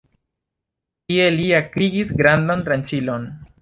Tie 1.13 1.29
li 1.37 1.47
akrigis 1.61 2.17
grandan 2.25 2.69
tranĉilon. 2.69 3.35